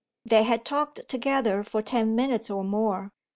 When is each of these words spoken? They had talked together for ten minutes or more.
They 0.25 0.41
had 0.41 0.65
talked 0.65 1.07
together 1.07 1.61
for 1.61 1.83
ten 1.83 2.15
minutes 2.15 2.49
or 2.49 2.63
more. 2.63 3.11